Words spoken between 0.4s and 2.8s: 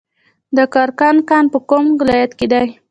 د کرکر کان په کوم ولایت کې دی؟